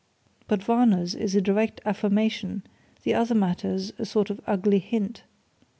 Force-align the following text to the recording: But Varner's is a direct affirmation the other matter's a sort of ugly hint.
But 0.47 0.63
Varner's 0.63 1.13
is 1.13 1.35
a 1.35 1.41
direct 1.41 1.79
affirmation 1.85 2.63
the 3.03 3.13
other 3.13 3.35
matter's 3.35 3.93
a 3.99 4.05
sort 4.07 4.31
of 4.31 4.41
ugly 4.47 4.79
hint. 4.79 5.21